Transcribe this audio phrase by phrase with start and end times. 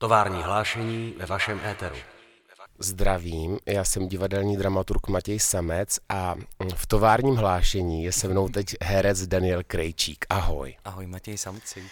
[0.00, 1.96] Tovární hlášení ve vašem éteru.
[2.78, 6.34] Zdravím, já jsem divadelní dramaturg Matěj Samec a
[6.74, 10.26] v továrním hlášení je se mnou teď herec Daniel Krejčík.
[10.30, 10.76] Ahoj.
[10.84, 11.84] Ahoj Matěj Samci.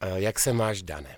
[0.00, 1.16] Eh, Jak se máš, Dane?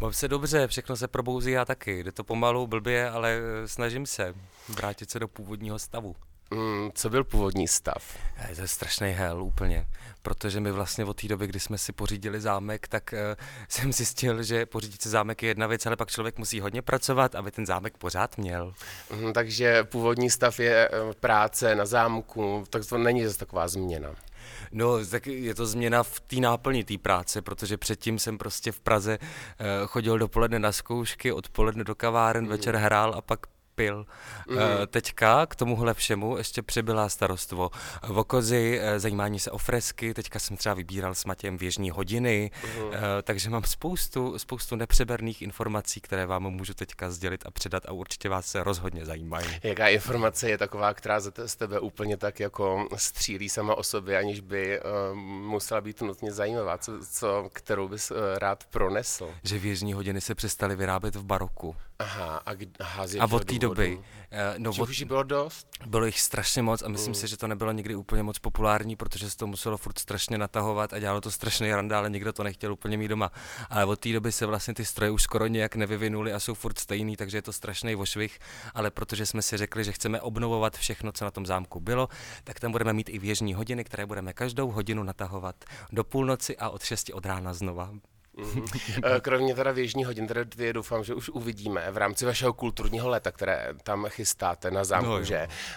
[0.00, 2.02] Mám se dobře, všechno se probouzí já taky.
[2.04, 4.34] Jde to pomalu, blbě, ale eh, snažím se
[4.68, 6.16] vrátit se do původního stavu.
[6.50, 8.16] Mm, Co byl původní stav?
[8.36, 9.86] Eh, To je strašný hell úplně,
[10.22, 14.42] protože my vlastně od té doby, kdy jsme si pořídili zámek, tak uh, jsem zjistil,
[14.42, 17.66] že pořídit si zámek je jedna věc, ale pak člověk musí hodně pracovat, aby ten
[17.66, 18.74] zámek pořád měl.
[19.16, 24.14] Mm, Takže původní stav je eh, práce na zámku, tak to není zase taková změna.
[24.72, 28.80] No, tak je to změna v té náplni té práce, protože předtím jsem prostě v
[28.80, 32.50] Praze uh, chodil dopoledne na zkoušky, odpoledne do kaváren, mm.
[32.50, 33.40] večer hrál a pak
[33.78, 34.06] pil.
[34.48, 34.58] Mm.
[34.90, 37.70] Teďka k tomuhle všemu ještě přibyla starostvo
[38.08, 42.50] v okozi, uh, zajímání se o fresky, teďka jsem třeba vybíral s Matějem věžní hodiny,
[42.64, 42.80] mm.
[43.22, 48.28] takže mám spoustu, spoustu nepřeberných informací, které vám můžu teďka sdělit a předat a určitě
[48.28, 49.46] vás se rozhodně zajímají.
[49.62, 54.40] Jaká informace je taková, která z tebe úplně tak jako střílí sama o sobě, aniž
[54.40, 54.80] by
[55.42, 59.30] musela být nutně zajímavá, co, co, kterou bys uh, rád pronesl?
[59.44, 61.76] Že věžní hodiny se přestaly vyrábět v baroku.
[62.00, 64.00] Aha, a, k- aha z A od té doby,
[64.30, 65.66] eh, no Že od, už bylo dost?
[65.86, 67.14] bylo jich strašně moc a myslím Mm.
[67.14, 70.92] si, že to nebylo nikdy úplně moc populární, protože se to muselo furt strašně natahovat
[70.92, 73.32] a dělalo to strašný randa, ale nikdo to nechtěl úplně mít doma.
[73.70, 76.78] Ale od té doby se vlastně ty stroje už skoro nějak nevyvinuly a jsou furt
[76.78, 78.38] stejný, takže je to strašný vošvih,
[78.74, 82.08] ale protože jsme si řekli, že chceme obnovovat všechno, co na tom zámku bylo,
[82.44, 86.68] tak tam budeme mít i věžní hodiny, které budeme každou hodinu natahovat do půlnoci a
[86.70, 87.90] od 6 od rána znova.
[88.38, 88.64] Mhm.
[89.04, 93.08] Eh, Kromě teda věžní hodin, které dvě doufám, že už uvidíme v rámci vašeho kulturního
[93.08, 95.36] léta, které tam chystáte na zámku, No že?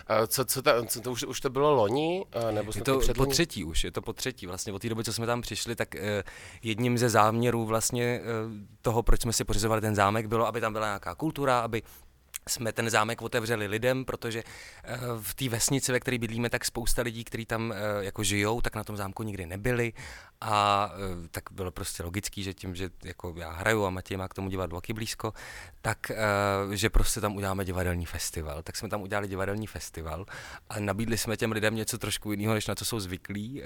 [0.09, 2.25] Eh, Co, co, ta, co to už, už to bylo loni?
[2.31, 4.47] Eh, Nebo Je to po třetí už, je to po třetí.
[4.47, 6.23] Vlastně od té doby, co jsme tam přišli, tak eh,
[6.63, 8.21] jedním ze záměrů vlastně eh,
[8.81, 11.83] toho, proč jsme si pořizovali ten zámek, bylo, aby tam byla nějaká kultura, aby
[12.49, 14.43] jsme ten zámek otevřeli lidem, protože
[14.83, 18.61] eh, v té vesnici, ve které bydlíme, tak spousta lidí, kteří tam eh, jako žijou,
[18.61, 19.93] tak na tom zámku nikdy nebyli
[20.41, 24.27] a eh, tak bylo prostě logický, že tím, že jako já hraju a Matěj má
[24.27, 25.33] k tomu divadlo taky blízko,
[25.81, 26.11] tak
[26.71, 28.61] že prostě tam uděláme divadelní festival.
[28.63, 30.25] Tak jsme tam udělali divadelní festival
[30.69, 33.61] a nabídli jsme těm lidem něco trošku jiného, než na co jsou zvyklí.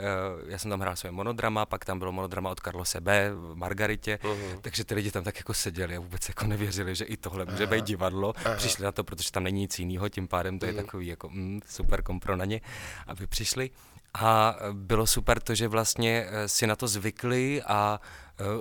[0.47, 3.31] Já jsem tam hrál své monodrama, pak tam bylo monodrama od Carlose B.
[3.33, 4.61] v Margaritě, Mhm.
[4.61, 7.67] takže ty lidi tam tak jako seděli a vůbec jako nevěřili, že i tohle může
[7.67, 8.33] být divadlo.
[8.75, 11.59] Přišli na to, protože tam není nic jiného, tím pádem to je takový jako mm,
[11.67, 12.61] super kompro na ně,
[13.07, 13.69] aby přišli.
[14.13, 17.99] A eh, bylo super to, že vlastně eh, si na to zvykli a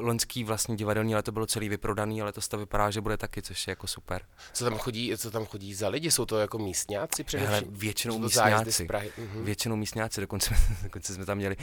[0.00, 3.66] loňský vlastně divadelní leto bylo celý vyprodaný, ale to to vypadá, že bude taky, což
[3.66, 4.22] je jako super.
[4.52, 6.10] Co tam chodí, co tam chodí za lidi?
[6.10, 7.78] Jsou to jako místňáci Hele, především?
[7.78, 9.12] většinou zájezdy z místňáci.
[9.18, 9.44] Mhm.
[9.44, 11.56] Většinou místňáci, dokonce, dokonce jsme tam měli,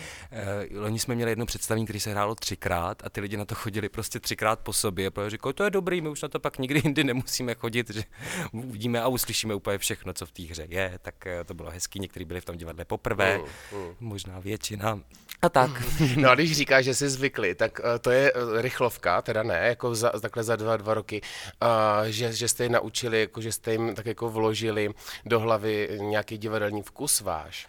[0.71, 3.55] uh, loni jsme měli jedno představení, který se hrálo třikrát a ty lidi na to
[3.55, 6.59] chodili prostě třikrát po sobě, protože říkali, to je dobrý, my už na to pak
[6.59, 8.03] nikdy jindy nemusíme chodit, že
[8.51, 11.99] uvidíme a uslyšíme úplně všechno, co v té hře je, tak eh, to bylo hezký,
[11.99, 13.95] někteří byli v tom divadle poprvé, Mm, mm.
[13.99, 14.99] možná většina
[15.41, 15.71] a tak.
[16.15, 19.95] No a když říkáš, že jsi zvykli, tak to je uh, rychlovka, teda ne, jako
[19.95, 21.21] za, takhle za dva, dva roky,
[21.61, 24.89] uh, že, že jste je naučili, jako že jste jim tak jako vložili
[25.25, 27.67] do hlavy nějaký divadelní vkus váš.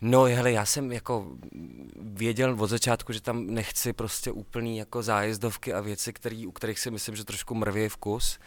[0.00, 1.26] No hele, já jsem jako
[2.00, 6.78] věděl od začátku, že tam nechci prostě úplný jako zájezdovky a věci, který, u kterých
[6.78, 8.38] si myslím, že trošku mrví vkus.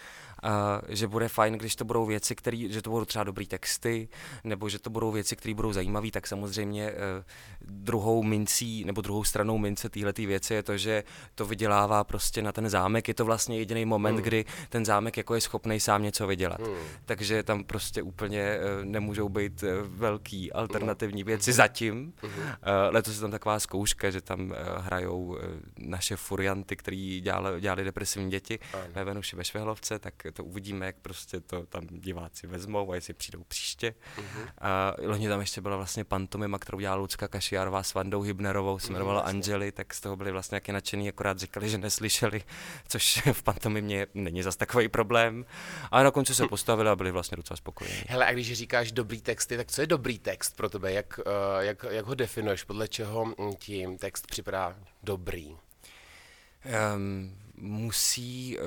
[0.88, 4.10] Že bude fajn, když to budou věci, který, že to budou třeba dobrý texty,
[4.44, 7.24] nebo že to budou věci, které budou zajímavé, tak samozřejmě eh,
[7.62, 11.04] druhou mincí, nebo druhou stranou mince téhle věci je to, že
[11.36, 13.08] to vydělává prostě na ten zámek.
[13.08, 14.24] Je to vlastně jediný moment, Hmm.
[14.24, 16.60] kdy ten zámek jako je schopný sám něco vydělat.
[16.60, 16.76] Hmm.
[17.06, 20.60] Takže tam prostě úplně eh, nemůžou být eh, velký Hmm.
[20.62, 22.14] alternativní věci zatím.
[22.24, 22.28] Eh,
[22.90, 25.38] Letos je tam taková zkouška, že tam hrajou
[25.80, 28.84] naše furianty, který dělali, dělali depresivní děti Ano.
[28.94, 33.14] ve Venuši ve Švehlovce, tak to uvidíme, jak prostě to tam diváci vezmou a jestli
[33.14, 33.94] přijdou příště.
[34.18, 34.48] Mhm.
[34.62, 38.92] A loni tam ještě byla vlastně pantomima, kterou dělala Lucka Kašiárová s Vandou Hybnerovou, se
[38.92, 39.30] jmenovala jasně.
[39.30, 42.44] Angeli, tak z toho byli vlastně nějaké nadšený, akorát říkali, že neslyšeli,
[42.88, 45.46] což v pantomimě není zas takový problém.
[45.92, 48.04] Ale na konci se postavili a byli vlastně docela spokojení.
[48.08, 50.94] Hele, a když říkáš dobrý texty, tak co je dobrý text pro tebe?
[50.94, 52.64] Jak, uh, jak, jak ho definuješ?
[52.64, 55.58] Podle čeho mm, ti text připadá dobrý?
[56.66, 58.62] um, musí, eh,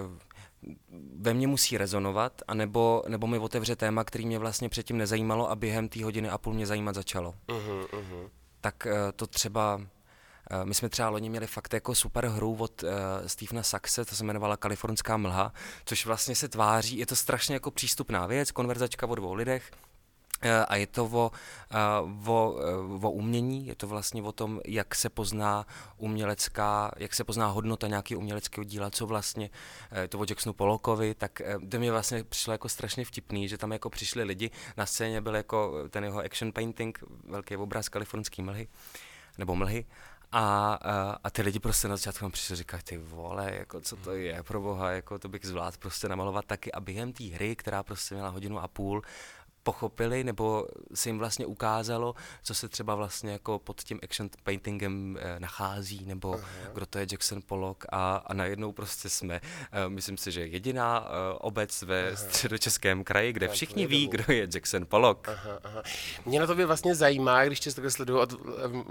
[1.17, 5.57] ve mně musí rezonovat, anebo, nebo mi otevře téma, který mě vlastně předtím nezajímalo a
[5.57, 7.35] během té hodiny a půl mě zajímat začalo.
[7.49, 8.29] Uh-huh, uh-huh.
[8.61, 9.81] Tak eh, to třeba,
[10.51, 12.91] eh, my jsme třeba loni měli fakt jako super hru od uh,
[13.27, 15.53] Stephena Saxe, to se jmenovala Kalifornská mlha,
[15.85, 19.94] což vlastně se tváří, je to strašně jako přístupná věc, konverzačka o dvou lidech, Eh,
[20.69, 21.31] a je to o,
[21.71, 21.77] eh,
[22.27, 25.67] o, eh, o umění, je to vlastně o tom, jak se pozná
[25.97, 29.51] umělecká, jak se pozná hodnota nějakého uměleckého díla, co vlastně,
[30.09, 33.91] to o Jacksonu Polokovi, tak to mi vlastně přišlo jako strašně vtipný, že tam jako
[33.91, 38.69] přišli lidi, na scéně byl jako ten jeho action painting, velký obraz kalifornský mlhy,
[39.39, 39.85] nebo mlhy,
[40.37, 44.13] a, a, a ty lidi prostě na začátku přišli říkají, ty vole, jako co to
[44.13, 47.83] je pro boha, jako to bych zvládl prostě namalovat taky a během té hry, která
[47.83, 49.03] prostě měla hodinu a půl,
[49.65, 55.19] pochopili, nebo se jim vlastně ukázalo, co se třeba vlastně jako pod tím action paintingem
[55.21, 56.49] eh, nachází, nebo Aha.
[56.75, 59.41] kdo to je Jackson Pollock a, a najednou prostě jsme,
[59.73, 62.17] eh, myslím si, že jediná eh, obec ve aha.
[62.17, 65.29] středočeském kraji, kde všichni ví, kdo je Jackson Pollock.
[65.29, 65.83] Aha, aha.
[66.27, 68.35] Mě na to by vlastně zajímá, když tě takhle sleduju od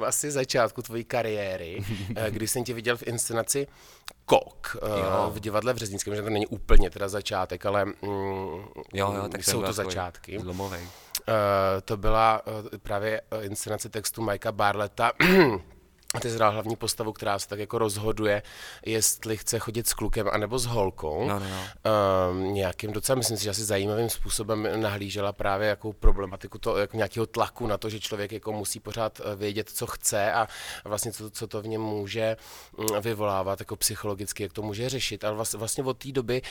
[0.05, 1.83] asi začátku tvojí kariéry,
[2.29, 3.67] když jsem tě viděl v inscenaci
[4.25, 5.31] Kok jo.
[5.33, 7.94] v divadle v Řeznickém, že to není úplně teda začátek, ale mm,
[8.94, 10.39] jo, jo, tak jsou to začátky.
[10.39, 10.81] Zlomovej.
[10.83, 11.36] Uh,
[11.86, 15.12] to byla uh, právě inscenace textu Majka Barleta
[16.19, 18.42] ty zhrál hlavní postavu, která se tak jako rozhoduje,
[18.86, 21.27] jestli chce chodit s klukem anebo s holkou.
[21.27, 22.31] No, no, no.
[22.31, 26.98] Um, nějakým docela, myslím si, že asi zajímavým způsobem nahlížela právě jakou problematiku to, jako
[26.98, 30.48] nějakého tlaku na to, že člověk jako musí pořád eh, vědět, co chce a
[30.86, 32.38] vlastně co, co to v něm může
[32.77, 35.24] mm, vyvolávat jako psychologicky, jak to může řešit.
[35.24, 36.42] Ale vlastně, vlastně od té doby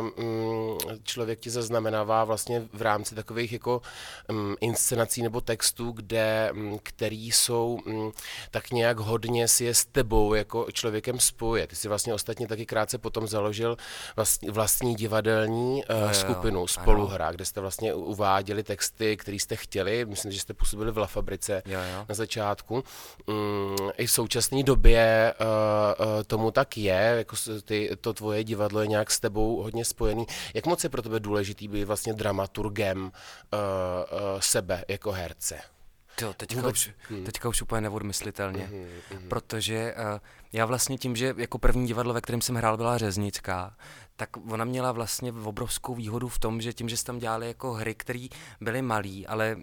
[0.00, 3.82] um, člověk ti zaznamenává vlastně v rámci takových jako
[4.30, 8.12] um, inscenací nebo textů, kde, um, který jsou um,
[8.56, 11.66] tak nějak hodně si je s tebou jako člověkem spojuje.
[11.66, 13.76] Ty si vlastně ostatně taky krátce potom založil
[14.16, 20.04] vlastní, vlastní divadelní uh, skupinu jo, Spoluhra, kde jste vlastně uváděli texty, které jste chtěli.
[20.04, 22.04] Myslím, že jste působili v La Fabrice jo, jo.
[22.08, 22.84] na začátku.
[23.26, 28.80] Mm, I v současné době uh, uh, tomu tak je, jako ty, to tvoje divadlo
[28.80, 30.26] je nějak s tebou hodně spojený.
[30.54, 35.75] Jak moc je pro tebe důležitý být vlastně dramaturgem uh, uh, sebe jako herce?
[36.20, 37.24] Jo, teďka, už, hmm.
[37.24, 39.28] teďka už úplně neodmyslitelně, mm, mm.
[39.28, 40.20] protože uh,
[40.52, 43.76] já vlastně tím, že jako první divadlo, ve kterém jsem hrál, byla Řeznická,
[44.16, 47.72] tak ona měla vlastně obrovskou výhodu v tom, že tím, že se tam dělali jako
[47.72, 48.26] hry, které
[48.60, 49.56] byly malé, ale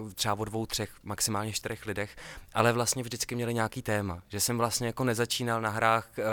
[0.00, 2.16] uh, třeba o dvou, třech, maximálně čtyřech lidech,
[2.54, 4.22] ale vlastně vždycky měli nějaký téma.
[4.28, 6.24] Že jsem vlastně jako nezačínal na hrách uh,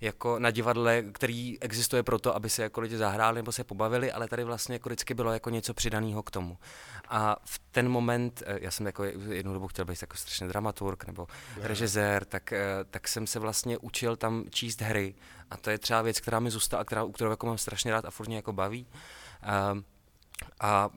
[0.00, 4.28] jako na divadle, který existuje proto, aby se jako lidi zahráli nebo se pobavili, ale
[4.28, 6.58] tady vlastně jako vždycky bylo jako něco přidaného k tomu.
[7.08, 11.06] A v ten moment, eh, já jsem jako jednu dobu chtěl být jako strašně dramaturg
[11.06, 11.26] nebo
[11.60, 15.14] režisér, tak, eh, tak jsem se vlastně učil tam číst hry.
[15.50, 18.04] A to je třeba věc, která mi zůstala, která, u kterou jako mám strašně rád
[18.04, 18.86] a furt mě jako baví.
[19.42, 19.74] A,
[20.60, 20.90] a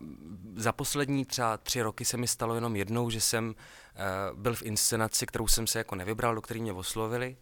[0.55, 4.61] za poslední třeba tři roky se mi stalo jenom jednou, že jsem uh, byl v
[4.61, 7.37] inscenaci, kterou jsem se jako nevybral, do které mě oslovili.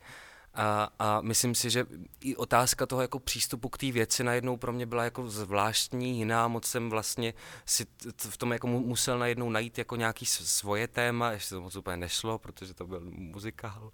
[0.53, 1.85] A, a myslím si, že
[2.19, 6.47] i otázka toho jako přístupu k té věci najednou pro mě byla jako zvláštní, jiná,
[6.47, 7.33] moc jsem vlastně
[7.65, 7.85] si
[8.17, 12.39] v tom jako musel najednou najít jako nějaký svoje téma, ještě to moc úplně nešlo,
[12.39, 13.91] protože to byl muzikál.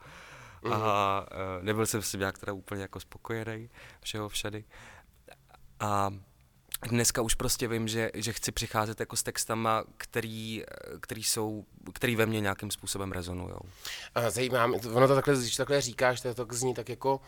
[0.61, 0.73] Mm.
[0.73, 3.69] A uh, nebyl jsem si nějak teda úplně jako spokojený
[4.01, 4.65] všeho všady.
[5.79, 6.13] A
[6.81, 10.63] dneska už prostě vím, že, že chci přicházet jako s textama, který,
[10.99, 13.55] který, jsou, který ve mně nějakým způsobem rezonují.
[14.29, 17.21] Zajímá mě, ono to takhle, když takhle říkáš, to, to zní tak jako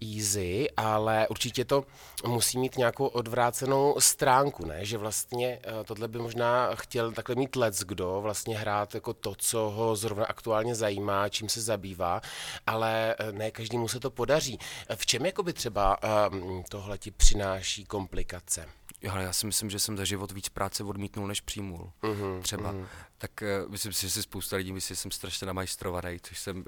[0.00, 1.84] easy, ale určitě to
[2.26, 4.84] musí mít nějakou odvrácenou stránku, ne?
[4.84, 9.34] Že vlastně eh, tohle by možná chtěl takhle mít let's kdo, vlastně hrát jako to,
[9.34, 12.20] co ho zrovna aktuálně zajímá, čím se zabývá,
[12.66, 14.58] ale eh, ne každému se to podaří.
[14.94, 15.98] V čem jakoby třeba
[16.30, 18.66] um, tohle ti přináší komplikace?
[19.10, 21.92] Ale já si myslím, že jsem za život víc práce odmítnul, než přijmul.
[22.02, 22.72] Uh-huh, třeba.
[22.72, 22.86] Uh-huh.
[23.18, 26.56] Tak uh, myslím si, že si spousta lidí myslí, že jsem strašně namajstrovaný, což jsem
[26.56, 26.64] uh,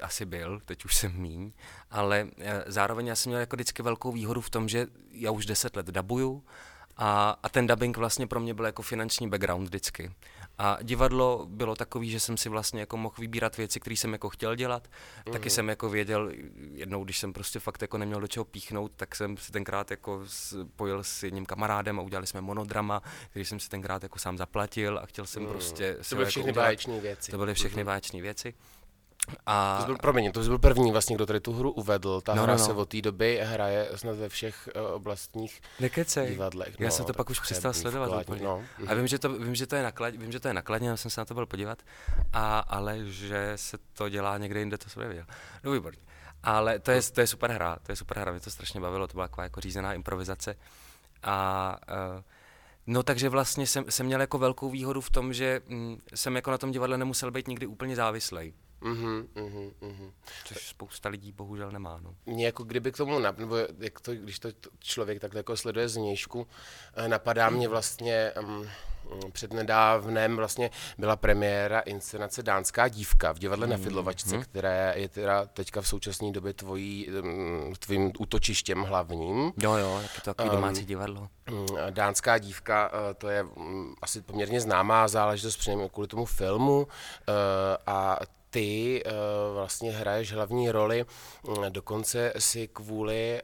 [0.00, 1.52] asi byl, teď už jsem míň,
[1.90, 5.46] ale uh, zároveň já jsem měl jako vždycky velkou výhodu v tom, že já už
[5.46, 6.44] deset let dabuju
[6.96, 10.12] a, a ten dubbing vlastně pro mě byl jako finanční background vždycky.
[10.62, 14.28] A divadlo bylo takový, že jsem si vlastně jako mohl vybírat věci, které jsem jako
[14.30, 14.88] chtěl dělat.
[15.26, 15.32] Mm.
[15.32, 16.32] Taky jsem jako věděl,
[16.72, 20.22] jednou, když jsem prostě fakt jako neměl do čeho píchnout, tak jsem si tenkrát jako
[20.26, 24.98] spojil s jedním kamarádem a udělali jsme monodrama, který jsem si tenkrát jako sám zaplatil
[24.98, 25.48] a chtěl jsem mm.
[25.48, 25.96] prostě...
[26.08, 27.30] To byly jako všechny báječní věci.
[27.30, 27.86] To byly všechny mm.
[27.86, 28.54] báječní věci.
[29.46, 29.78] A...
[29.80, 32.20] To byl, promiň, to byl první vlastně, kdo tady tu hru uvedl.
[32.20, 32.66] Ta no, hra no, no.
[32.66, 36.28] se od té doby hraje snad ve všech uh, oblastních Nekecej.
[36.28, 36.78] divadlech.
[36.80, 38.44] No, Já jsem to pak už přestal sledovat vkladní, úplně.
[38.44, 38.62] No.
[38.86, 40.96] A vím, že to, vím, že to je naklad, vím, že to je nakladně, já
[40.96, 41.78] jsem se na to byl podívat,
[42.32, 45.26] a, ale že se to dělá někde jinde, to jsem nevěděl.
[45.64, 46.00] No výborně.
[46.42, 49.06] Ale to je, to je super hra, to je super hra, mě to strašně bavilo,
[49.06, 50.54] to byla taková jako řízená improvizace.
[51.22, 51.76] A
[52.16, 52.22] uh,
[52.86, 56.50] No takže vlastně jsem, jsem měl jako velkou výhodu v tom, že hm, jsem jako
[56.50, 58.52] na tom divadle nemusel být nikdy úplně závislej.
[58.82, 59.26] Mm-hmm,
[59.82, 60.10] mm-hmm.
[60.44, 62.00] Což spousta lidí bohužel nemá.
[62.02, 62.14] No.
[62.26, 64.48] Mě jako kdyby k tomu, nebo jak to, když to
[64.78, 66.46] člověk takhle jako sleduje z vnějšku,
[66.94, 68.68] eh, napadá mě vlastně um,
[69.32, 74.44] přednedávnem vlastně byla premiéra inscenace Dánská dívka v divadle na Fidlovačce, Mhm.
[74.44, 79.52] které je teda teďka v současné době tvojí, mm, tvým útočištěm hlavním.
[79.62, 81.28] Jo, jo, je to takový domácí divadlo.
[81.50, 86.86] Mm, Dánská dívka, eh, to je mm, asi poměrně známá záležitost přinejmenším kvůli tomu filmu
[87.28, 87.32] eh,
[87.86, 88.18] a
[88.52, 89.10] ty eh,
[89.54, 91.04] vlastně hraješ hlavní roli,
[91.48, 93.42] mm, dokonce si kvůli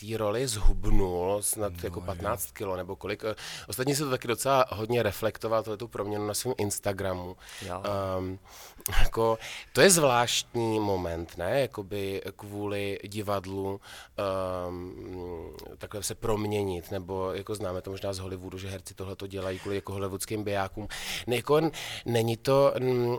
[0.00, 3.24] té roli zhubnul snad jako 15 kilo nebo kolik.
[3.24, 3.34] Eh,
[3.68, 7.36] Ostatně se to taky docela hodně reflektoval, tohle tu proměnu na svém Instagramu.
[7.62, 7.82] Jo.
[8.18, 8.38] Um,
[8.98, 9.38] jako,
[9.72, 11.60] to je zvláštní moment, ne?
[11.60, 13.80] Jakoby kvůli divadlu
[14.68, 19.26] um, takhle se proměnit, nebo jako známe to možná z Hollywoodu, že herci tohle to
[19.26, 20.88] dělají kvůli jako hollywoodským bijákům.
[21.26, 21.60] Ne, jako,
[22.06, 22.74] není to,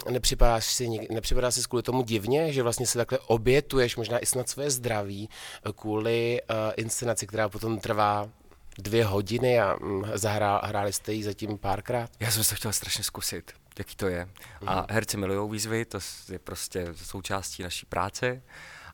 [0.09, 4.25] nepřipadá si, nik- nepřipadá si kvůli tomu divně, že vlastně se takhle obětuješ možná i
[4.25, 8.29] snad své zdraví eh, kvůli uh, inscenaci, která potom trvá
[8.77, 12.09] dvě hodiny a mm, zahrá, hráli jste ji zatím párkrát?
[12.19, 14.29] Já jsem se chtěl strašně zkusit, jaký to je.
[14.65, 15.99] A herci milují výzvy, to
[16.31, 18.41] je prostě součástí naší práce.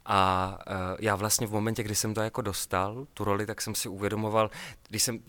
[0.05, 3.75] A uh, já vlastně v momentě, kdy jsem to jako dostal, tu roli, tak jsem
[3.75, 4.51] si uvědomoval,
[4.89, 5.19] když jsem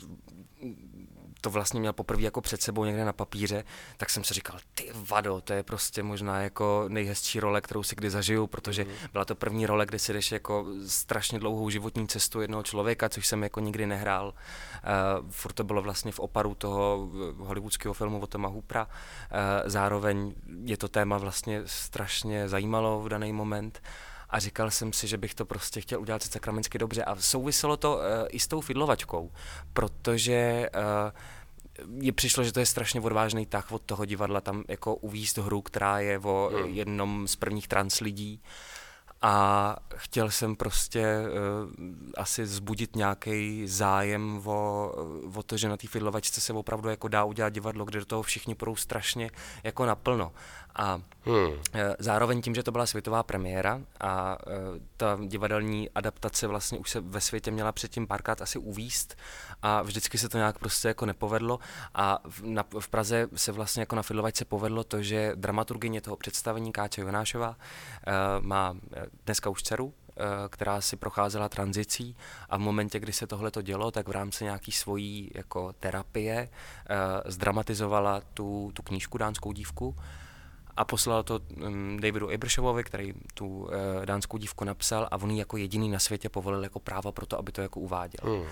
[1.44, 3.64] to vlastně měl poprvé jako před sebou někde na papíře,
[3.96, 7.96] tak jsem si říkal, ty vado, to je prostě možná jako nejhezčí role, kterou si
[7.96, 12.40] kdy zažiju, protože byla to první role, kde si jdeš jako strašně dlouhou životní cestu
[12.40, 14.28] jednoho člověka, což jsem jako nikdy nehrál.
[14.28, 18.86] Uh, furt to bylo vlastně v oparu toho eh, hollywoodského filmu o Toma Hoopera.
[18.86, 18.90] Uh,
[19.64, 20.34] zároveň
[20.64, 23.82] je to téma vlastně strašně zajímalo v daný moment
[24.30, 27.96] a říkal jsem si, že bych to prostě chtěl udělat sakramensky dobře a souviselo to
[27.96, 29.30] uh, i s tou fidlovačkou,
[29.72, 31.12] protože uh,
[32.00, 35.62] je přišlo, že to je strašně odvážný tah od toho divadla tam jako uvízt hru,
[35.62, 38.42] která je o jednom z prvních trans lidí
[39.26, 41.70] a chtěl jsem prostě uh,
[42.16, 44.92] asi zbudit nějaký zájem o,
[45.34, 48.22] o to, že na té fidlovačce se opravdu jako dá udělat divadlo, kde do toho
[48.22, 49.30] všichni půjdou strašně
[49.62, 50.32] jako naplno.
[50.76, 51.52] A Hmm.
[51.72, 54.52] Eh, Zároveň tím, že to byla světová premiéra a eh,
[54.96, 59.16] ta divadelní adaptace vlastně už se ve světě měla předtím párkrát asi uvíst
[59.62, 61.58] a vždycky se to nějak prostě jako nepovedlo
[61.94, 66.16] a v, na, v Praze se vlastně jako na Fidlovačce povedlo to, že dramaturgyně toho
[66.16, 68.76] představení Káča Jonášová eh, má
[69.26, 69.94] dneska už dceru,
[70.48, 72.16] která si procházela tranzicí
[72.48, 76.48] a v momentě, kdy se tohle to dělo, tak v rámci nějaký svojí jako terapie
[76.48, 79.96] eh, zdramatizovala tu, tu knížku Dánskou dívku
[80.76, 83.70] a poslal to um, Davidu Abrashovovi, který tu uh,
[84.04, 87.38] dánskou dívku napsal a on ji jako jediný na světě povolil jako právo pro to,
[87.38, 88.36] aby to jako uváděl.
[88.36, 88.44] Hmm.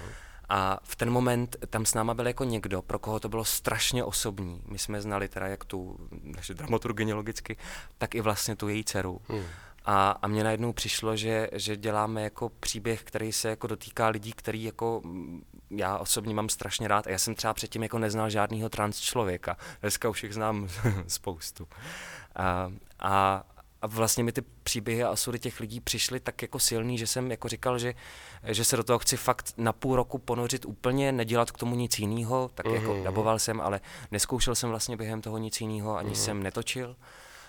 [0.48, 4.04] A v ten moment tam s náma byl jako někdo, pro koho to bylo strašně
[4.04, 4.62] osobní.
[4.68, 7.56] My jsme znali teda jak tu naše dramaturgyně logicky,
[7.98, 9.20] tak i vlastně tu její dceru.
[9.28, 9.44] Hmm.
[9.84, 14.32] A, a mně najednou přišlo, že, že děláme jako příběh, který se jako dotýká lidí,
[14.32, 17.06] který jako mm, já osobně mám strašně rád.
[17.06, 19.56] A já jsem třeba předtím jako neznal žádného trans člověka.
[19.80, 20.68] Dneska už jich znám
[21.06, 21.68] spoustu.
[22.36, 23.44] A, a,
[23.82, 27.30] a vlastně mi ty příběhy a osudy těch lidí přišly tak jako silný, že jsem
[27.30, 27.94] jako říkal, že,
[28.44, 31.98] že se do toho chci fakt na půl roku ponořit úplně, nedělat k tomu nic
[31.98, 32.74] jiného, tak mm-hmm.
[32.74, 36.24] jako daboval jsem, ale neskoušel jsem vlastně během toho nic jiného, ani mm-hmm.
[36.24, 36.96] jsem netočil.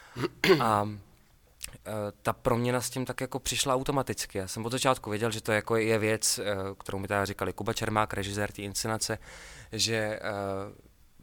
[0.60, 0.90] A
[2.22, 4.38] ta proměna s tím tak jako přišla automaticky.
[4.38, 7.54] Já jsem od začátku věděl, že to jako je věc, eh, kterou mi tady říkali
[7.54, 9.18] Kuba Čermák, režisér té inscenace,
[9.72, 10.22] že eh,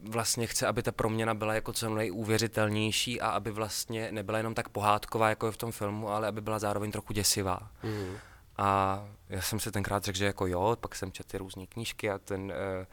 [0.09, 4.69] vlastně chce, aby ta proměna byla jako co nejuvěřitelnější a aby vlastně nebyla jenom tak
[4.69, 7.59] pohádková, jako je v tom filmu, ale aby byla zároveň trochu děsivá.
[7.81, 8.17] Hmm.
[8.57, 12.09] A já jsem si tenkrát řekl, že jako jo, pak jsem četl ty různé knížky
[12.09, 12.85] a ten uh,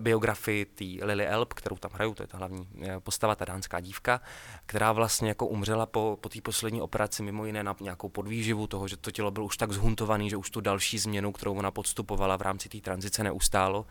[0.00, 3.80] biografii té Lily Elb, kterou tam hraju, to je ta hlavní uh, postava, ta dánská
[3.80, 4.20] dívka,
[4.66, 8.88] která vlastně jako umřela po, po té poslední operaci mimo jiné na nějakou podvýživu toho,
[8.88, 12.36] že to tělo bylo už tak zhuntovaný, že už tu další změnu, kterou ona podstupovala
[12.36, 13.86] v rámci té tranzice neustálo.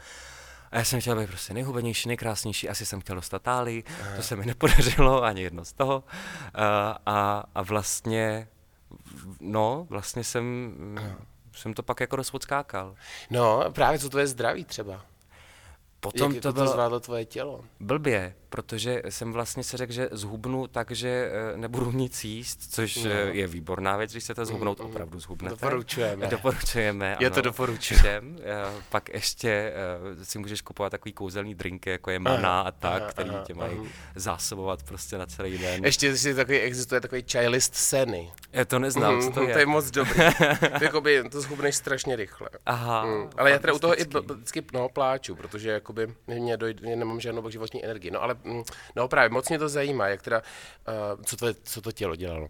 [0.71, 3.83] A já jsem chtěl být prostě nejhubenější, nejkrásnější, asi jsem chtěl dostat tálii,
[4.15, 6.03] to se mi nepodařilo, ani jedno z toho.
[6.05, 6.63] Uh,
[7.05, 8.47] a, a vlastně,
[9.39, 10.75] no, vlastně jsem,
[11.51, 12.95] jsem to pak jako dost odskákal.
[13.29, 15.05] No, právě co to je zdraví třeba.
[16.11, 17.63] Potom Jak to to bylo zvládlo tvoje tělo?
[17.79, 22.95] blbě, protože jsem vlastně si řekl, že zhubnu tak, že eh, nebudu nic jíst, což
[22.95, 23.03] No.
[23.03, 23.09] no.
[23.09, 25.55] je výborná věc, když chcete zhubnout, opravdu zhubnete.
[25.55, 26.27] Doporučujeme.
[26.29, 27.95] Doporučujeme, Já ano, to doporučuji.
[27.97, 28.37] Všem.
[28.43, 29.73] Eh, Pak ještě
[30.19, 33.43] eh, si můžeš kupovat takový kouzelný drinky, jako je maná a tak, aha, který aha,
[33.43, 33.87] tě mají aha.
[34.15, 35.85] zásobovat prostě na celý den.
[35.85, 38.31] Ještě si takový, existuje takový čaj list seny.
[38.53, 39.53] Já to neznám, co to je.
[39.53, 40.13] to je moc dobrý.
[40.77, 42.49] to, jakoby, to zhubneš strašně rychle.
[42.65, 43.29] Aha, Mm.
[43.37, 47.49] Ale já teda u toho i vždycky no, pláču, protože jakoby mě dojde, nemám žádnou
[47.49, 48.11] životní energii.
[48.11, 48.63] No ale mm,
[48.95, 50.41] no právě, moc mě to zajímá, jak teda,
[50.87, 52.49] uh, co, to, co to tělo dělalo.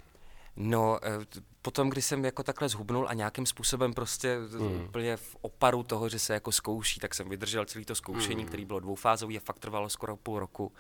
[0.56, 4.86] No, eh, potom, když jsem jako takhle zhubnul a nějakým způsobem prostě hmm.
[4.86, 8.48] úplně v oparu toho, že se jako zkouší, tak jsem vydržel celý to zkoušení, hmm.
[8.48, 10.72] který bylo dvoufázový a fakt trvalo skoro půl roku.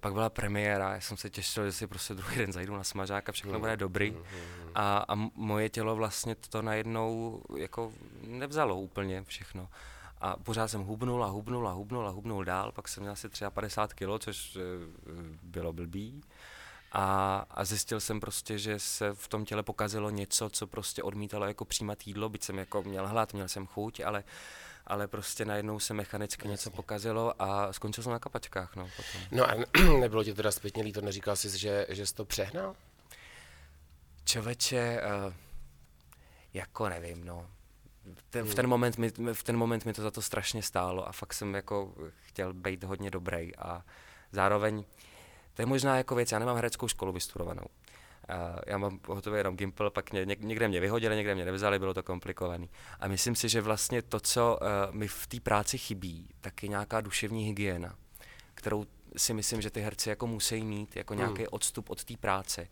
[0.00, 3.28] Pak byla premiéra, já jsem se těšil, že si prostě druhý den zajdu na smažák
[3.28, 4.16] a všechno bude dobrý.
[4.74, 7.92] A, a moje tělo vlastně to najednou jako
[8.26, 9.68] nevzalo úplně všechno.
[10.20, 13.28] A pořád jsem hubnul a hubnul a hubnul a hubnul dál, pak jsem měl asi
[13.50, 14.60] 53 kg, což eh,
[15.42, 16.22] bylo blbý.
[16.92, 21.46] A, a zjistil jsem prostě, že se v tom těle pokazilo něco, co prostě odmítalo
[21.46, 24.24] jako přijímat jídlo, byť jsem jako měl hlad, měl jsem chuť, ale
[24.86, 26.50] ale prostě najednou se mechanicky Jasně.
[26.50, 28.76] něco pokazilo a skončil jsem na kapačkách.
[28.76, 29.20] No, potom.
[29.30, 29.54] no a
[30.00, 32.76] nebylo ti teda zpětně líto, neříkal jsi, že, že jsi to přehnal?
[34.24, 35.34] Čověče, uh,
[36.54, 37.46] jako nevím, no.
[38.30, 38.70] Ten, v, ten hmm.
[38.70, 41.94] moment mi, v ten moment mi to za to strašně stálo a fakt jsem jako
[42.20, 43.84] chtěl být hodně dobrý a
[44.32, 44.84] zároveň,
[45.54, 47.64] to je možná jako věc, já nemám hereckou školu vystudovanou.
[47.64, 51.94] Uh, já mám hotový jenom Gimple, pak ně, někde mě vyhodili, někde mě nevzali, bylo
[51.94, 52.70] to komplikovaný.
[53.00, 56.68] A myslím si, že vlastně to, co uh, mi v té práci chybí, tak je
[56.68, 57.94] nějaká duševní hygiena,
[58.54, 61.18] kterou si myslím, že ty herci jako musí mít, jako hmm.
[61.18, 62.68] nějaký odstup od té práce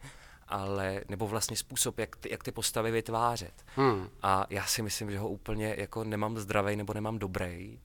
[0.49, 3.65] ale, nebo vlastně způsob, jak ty, jak ty postavy vytvářet.
[3.77, 4.09] Hmm.
[4.23, 7.81] A já si myslím, že ho úplně jako nemám zdravý nebo nemám dobrý.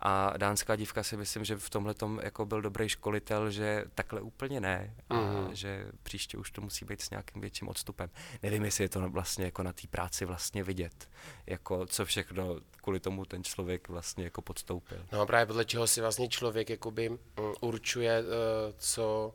[0.00, 4.60] A dánská dívka si myslím, že v tomhle jako byl dobrý školitel, že takhle úplně
[4.60, 4.94] ne.
[5.10, 5.54] A mm.
[5.54, 8.10] že příště už to musí být s nějakým větším odstupem.
[8.42, 11.08] Nevím, jestli je to vlastně jako na té práci vlastně vidět,
[11.46, 14.98] jako co všechno kvůli tomu ten člověk vlastně jako podstoupil.
[15.12, 17.18] No právě podle čeho si vlastně člověk jakoby mm,
[17.60, 19.34] určuje, eh, co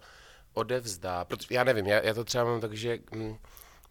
[0.53, 1.25] odevzdá.
[1.25, 3.38] Protože já nevím, já, já to třeba mám tak, že mm,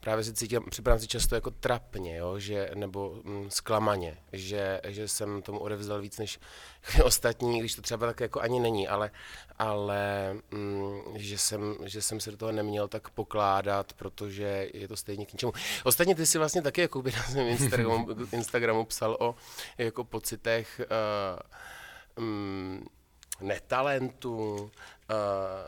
[0.03, 5.09] právě si cítím, připadám si často jako trapně, jo, že, nebo mm, zklamaně, že, že
[5.09, 6.39] jsem tomu odevzdal víc než
[7.05, 9.11] ostatní, když to třeba tak jako ani není, ale,
[9.59, 14.97] ale mm, že, jsem, že jsem se do toho neměl tak pokládat, protože je to
[14.97, 15.53] stejně k ničemu.
[15.85, 19.35] Ostatně ty si vlastně taky jako by na svém Instagramu, Instagramu psal o
[19.79, 20.81] jako pocitech
[22.19, 22.87] uh, um,
[23.43, 24.69] netalentu, uh,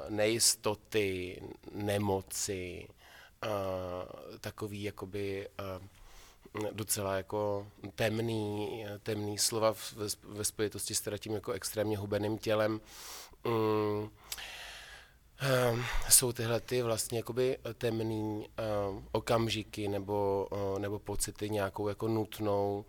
[0.09, 2.89] nejistoty, nemoci,
[3.45, 5.87] uh, takový jakoby uh,
[6.73, 9.75] docela jako temný, temný slova
[10.25, 12.81] ve, spojitosti s tím jako extrémně hubeným tělem.
[13.45, 14.11] Um,
[16.09, 18.49] jsou tyhle ty vlastně jakoby temný
[19.13, 20.49] okamžiky nebo,
[20.79, 22.85] nebo pocity nějakou jako nutnou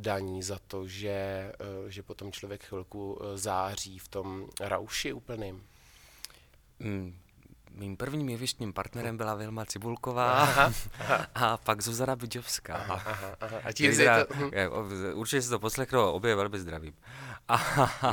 [0.00, 5.62] daní za to, že, uh, že potom člověk chvilku uh, září v tom rauši úplným.
[6.78, 7.14] Mm,
[7.70, 11.28] Mým prvním jevištním partnerem byla Vilma Cibulková aha, aha.
[11.34, 12.74] a pak Zuzana Bidžovská.
[12.74, 13.60] Aha, aha, aha.
[13.64, 14.24] A ti zdra...
[14.24, 14.34] to...
[14.34, 14.50] Hm.
[15.14, 16.94] Určitě si to poslechnou, obě velmi zdravím.
[17.48, 17.56] A,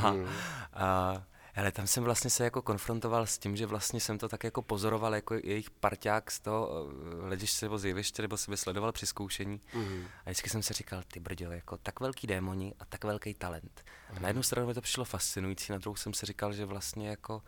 [0.10, 0.28] hmm.
[0.74, 1.24] a,
[1.56, 4.62] ale tam jsem vlastně se jako konfrontoval s tím, že vlastně jsem to tak jako
[4.62, 6.88] pozoroval jako jejich parťák z toho
[7.22, 9.62] eh, hlediště nebo z jeviště, nebo jsem sledoval při zkoušení.
[9.74, 10.06] Mm.
[10.26, 13.86] A vždycky jsem si říkal, ty brďo, jako tak velký démoni a tak velký talent.
[14.16, 17.10] A na jednu stranu mi to přišlo fascinující, na druhou jsem si říkal, že vlastně
[17.10, 17.42] jako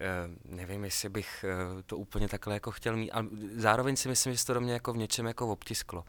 [0.00, 4.32] Eh, nevím, jestli bych eh, to úplně takhle jako chtěl mít, ale zároveň si myslím,
[4.32, 6.04] že se to do mě jako v něčem jako obtisklo.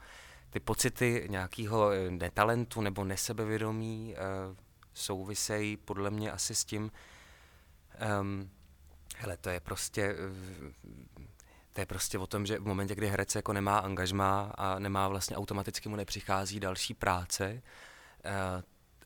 [0.50, 4.14] Ty pocity nějakého netalentu nebo nesebevědomí
[4.94, 6.90] souvisejí podle mě asi s tím,
[8.20, 8.50] um,
[9.16, 10.16] hele, to je prostě
[11.72, 15.08] to je prostě o tom, že v momentě, kdy herec jako nemá angažmá a nemá
[15.08, 17.62] vlastně automaticky mu nepřichází další práce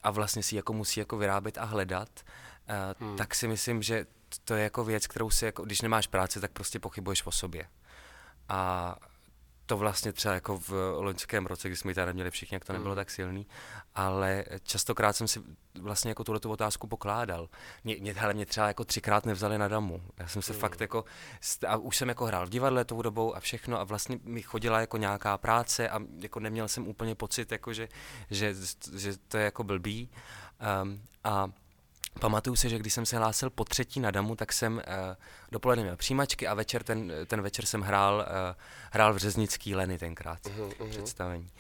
[0.03, 2.09] a vlastně si jako musí jako vyrábět a hledat,
[3.01, 3.17] hmm.
[3.17, 4.07] tak si myslím, že
[4.45, 7.69] to je jako věc, kterou si, jako, když nemáš práci, tak prostě pochybuješ o sobě.
[8.49, 8.97] A
[9.71, 12.73] to vlastně třeba jako v loňském roce, kdy jsme ji tady měli všichni, jak to
[12.73, 12.97] nebylo mm.
[12.97, 13.47] tak silný,
[13.95, 15.41] ale častokrát jsem si
[15.81, 17.49] vlastně jako tuhle otázku pokládal.
[17.85, 20.03] Mě, mě, hele, mě třeba jako třikrát nevzali na damu.
[20.19, 20.59] Já jsem se mm.
[20.59, 21.05] fakt jako,
[21.69, 24.81] a už jsem jako hrál v divadle tou dobou a všechno a vlastně mi chodila
[24.81, 27.89] jako nějaká práce a jako neměl jsem úplně pocit, jako že,
[28.31, 28.55] že,
[28.97, 30.11] že to je jako blbý.
[30.83, 31.51] Um, a
[32.21, 34.83] Pamatuju si, že když jsem se hlásil po třetí na damu, tak jsem uh,
[35.53, 38.57] dopoledne měl přijímačky a večer ten, ten večer jsem hrál, uh,
[38.93, 40.89] hrál v Řeznický Leny tenkrát uh-huh, uh-huh.
[40.89, 41.51] představení.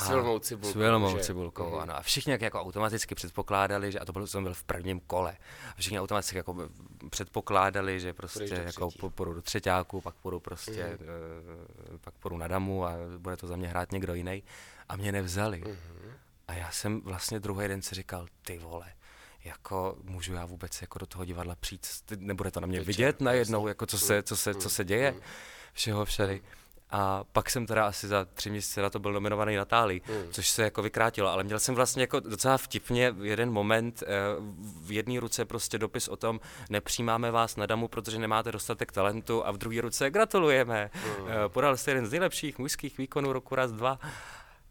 [0.00, 0.72] S Vilmou Cibulkou.
[0.72, 1.80] S Vilmou Cibulkou, uh-huh.
[1.80, 1.96] ano.
[1.96, 5.36] A všichni jak, jako automaticky předpokládali, že, a to byl, jsem byl v prvním kole,
[5.70, 6.68] a všichni automaticky jako
[7.10, 11.92] předpokládali, že prostě jako půjdu do třetíku, pak půjdu prostě, uh-huh.
[11.92, 14.42] uh, pak půjdu na damu a bude to za mě hrát někdo jiný.
[14.88, 15.62] A mě nevzali.
[15.62, 16.12] Uh-huh.
[16.48, 18.92] A já jsem vlastně druhý den si říkal, ty vole,
[19.44, 23.68] jako můžu já vůbec jako do toho divadla přijít, nebude to na mě vidět najednou,
[23.68, 25.14] jako co se, co se, co se děje,
[25.72, 26.42] všeho všady.
[26.94, 30.32] A pak jsem teda asi za tři měsíce na to byl nominovaný na Táli, hmm.
[30.32, 34.06] což se jako vykrátilo, ale měl jsem vlastně jako docela vtipně jeden moment eh,
[34.82, 39.46] v jedné ruce prostě dopis o tom, nepřijímáme vás na damu, protože nemáte dostatek talentu
[39.46, 41.26] a v druhé ruce gratulujeme, hmm.
[41.48, 43.98] podal jste jeden z nejlepších mužských výkonů roku raz, dva.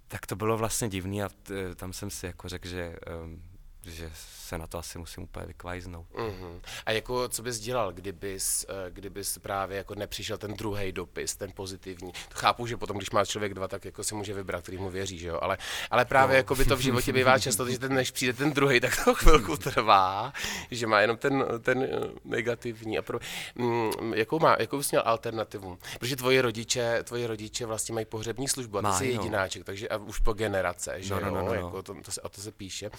[0.07, 1.29] Tak to bylo vlastně divný a
[1.75, 3.41] tam jsem si jako řekl, že um,
[3.83, 4.11] že
[4.51, 6.05] se na to asi musím úplně vykvajznout.
[6.13, 6.59] Mm-hmm.
[6.85, 11.51] A jako co bys dělal, kdybys, eh, kdybys právě jako nepřišel ten druhý dopis, ten
[11.51, 12.11] pozitivní?
[12.11, 14.89] To chápu, že potom, když má člověk dva, tak jako si může vybrat, který mu
[14.89, 15.39] věří, že jo?
[15.41, 15.57] Ale,
[15.91, 16.37] ale právě no.
[16.37, 19.15] jako by to v životě bývá často, že ten, než přijde ten druhý, tak to
[19.15, 20.33] chvilku trvá,
[20.71, 21.89] že má jenom ten, ten eh,
[22.25, 22.97] negativní.
[22.97, 23.19] A pro,
[23.55, 25.77] mm, jakou, má, jakou bys měl alternativu?
[25.99, 29.21] Protože tvoji rodiče, tvoji rodiče vlastně mají pohřební službu a ty jsi no.
[29.21, 32.21] jedináček, takže a už po generace, že no, no, no, no, Jako to, to, se,
[32.21, 32.89] o to se píše.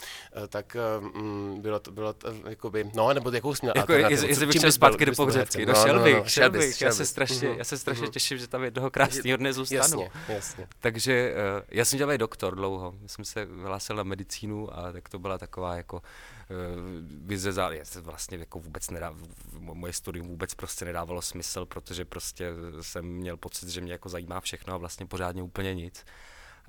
[0.45, 4.29] Eh, tak mm, bylo to, bylo to, jakoby, no, nebo jakou jsi měl jako, jestli,
[4.29, 7.65] jestli bych šel zpátky do pohřebky, no, šel bych, šel bych, já se strašně, já
[7.65, 10.03] se strašně těším, že tam jednoho krásného dne zůstanu.
[10.03, 10.67] Jasně, jasně.
[10.81, 15.09] Takže uh, já jsem dělal doktor dlouho, já jsem se vyhlásil na medicínu a tak
[15.09, 16.03] to byla taková jako uh,
[17.27, 19.15] vize za, já se vlastně jako vůbec nedá,
[19.59, 24.41] moje studium vůbec prostě nedávalo smysl, protože prostě jsem měl pocit, že mě jako zajímá
[24.41, 26.05] všechno a vlastně pořádně úplně nic.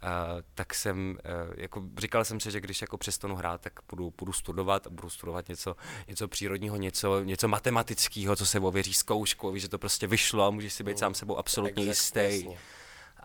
[0.03, 4.13] Uh, tak jsem, uh, jako říkal jsem si, že když jako přestanu hrát, tak budu,
[4.17, 5.75] budu studovat a budu studovat něco,
[6.07, 10.49] něco přírodního, něco, něco matematického, co se ověří zkouškou, víš, že to prostě vyšlo a
[10.49, 12.19] můžeš si být mm, sám sebou absolutně jistý.
[12.19, 12.57] Jasně.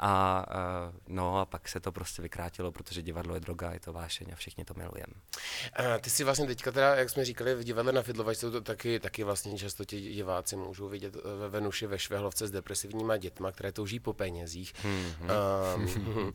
[0.01, 0.47] A
[0.89, 4.27] uh, no a pak se to prostě vykrátilo, protože divadlo je droga, je to vášeň
[4.33, 5.15] a všichni to milujeme.
[5.73, 9.01] A ty si vlastně teďka teda, jak jsme říkali, v divadle na Fidlovačce to taky,
[9.01, 13.53] taky vlastně často ti diváci můžou vidět eh, ve Venuši ve Švehlovce s depresivníma dětma,
[13.53, 14.73] které touží po penězích.
[14.83, 15.31] Hmm, hmm.
[15.77, 16.33] Um,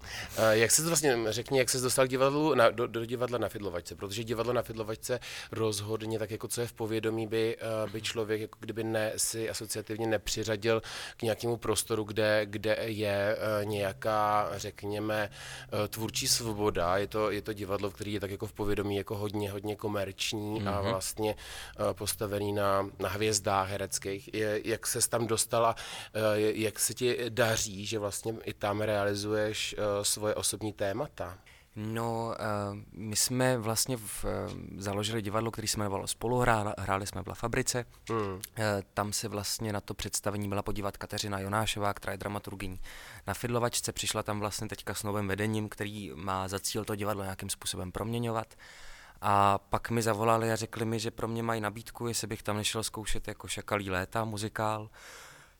[0.52, 3.95] jak se to vlastně, řekni, jak se dostal divadlu na, do, do, divadla na Fidlovačce,
[3.95, 5.19] protože divadlo na Fidlovačce
[5.52, 7.58] rozhodně, tak jako co je v povědomí, by,
[7.91, 10.82] by člověk jako kdyby ne, si asociativně nepřiřadil
[11.17, 16.98] k nějakému prostoru, kde, kde je nějaká, řekněme, eh, tvůrčí svoboda.
[16.98, 20.62] Je to, je to divadlo, který je tak jako v povědomí jako hodně, hodně komerční
[20.62, 20.70] mm-hmm.
[20.70, 20.89] a mhm.
[20.89, 24.34] vlastně eh, postavený na, na hvězdách hereckých.
[24.34, 25.76] Je, jak se tam dostala,
[26.13, 31.38] eh, jak se ti daří, že vlastně i tam realizuješ svoje osobní témata?
[31.75, 34.31] No, uh, my jsme vlastně v, uh,
[34.77, 37.86] založili divadlo, který se jmenovalo Spoluhra, hráli jsme v La Fabrice.
[38.09, 38.17] Mm.
[38.17, 38.41] Uh,
[38.93, 42.79] tam se vlastně na to představení byla podívat Kateřina Jonášová, která je dramaturgyní
[43.27, 43.91] na Fidlovačce.
[43.91, 47.91] Přišla tam vlastně teďka s novým vedením, který má za cíl to divadlo nějakým způsobem
[47.91, 48.55] proměňovat.
[49.21, 52.57] A pak mi zavolali a řekli mi, že pro mě mají nabídku, jestli bych tam
[52.57, 54.89] nešel zkoušet jako Šakalí léta muzikál